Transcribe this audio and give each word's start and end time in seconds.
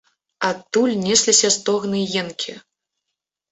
Адтуль 0.47 0.95
несліся 1.07 1.53
стогны 1.57 2.03
і 2.09 2.25
енкі. 2.25 2.59